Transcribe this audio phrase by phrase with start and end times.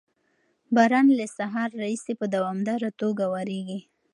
[0.75, 3.79] باران له سهار راهیسې په دوامداره توګه ورېږي.